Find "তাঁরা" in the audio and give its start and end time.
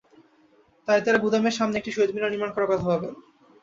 1.03-1.23